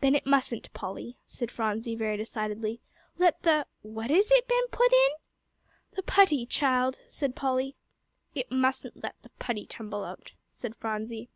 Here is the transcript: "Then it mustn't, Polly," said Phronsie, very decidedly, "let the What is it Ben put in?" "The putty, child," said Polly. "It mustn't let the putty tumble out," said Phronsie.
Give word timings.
"Then 0.00 0.14
it 0.14 0.26
mustn't, 0.26 0.70
Polly," 0.74 1.16
said 1.26 1.50
Phronsie, 1.50 1.96
very 1.96 2.18
decidedly, 2.18 2.82
"let 3.16 3.40
the 3.44 3.64
What 3.80 4.10
is 4.10 4.30
it 4.30 4.46
Ben 4.46 4.66
put 4.70 4.92
in?" 4.92 5.08
"The 5.96 6.02
putty, 6.02 6.44
child," 6.44 7.00
said 7.08 7.34
Polly. 7.34 7.74
"It 8.34 8.52
mustn't 8.52 9.02
let 9.02 9.14
the 9.22 9.30
putty 9.38 9.64
tumble 9.64 10.04
out," 10.04 10.32
said 10.50 10.76
Phronsie. 10.76 11.30